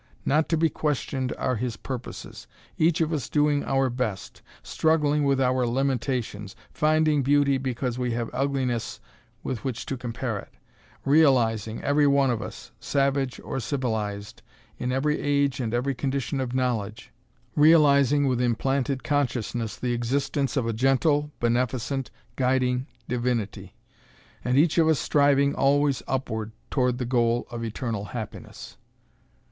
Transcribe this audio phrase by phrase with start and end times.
[0.25, 2.47] Not to be questioned are His purposes.
[2.75, 8.31] Each of us doing our best; struggling with our limitations; finding beauty because we have
[8.33, 8.99] ugliness
[9.43, 10.49] with which to compare it;
[11.05, 14.41] realizing, every one of us savage or civilised,
[14.79, 17.11] in every age and every condition of knowledge
[17.55, 23.75] realizing with implanted consciousness the existence of a gentle, beneficent, guiding Divinity.
[24.43, 28.77] And each of us striving always upward toward the goal of Eternal Happiness.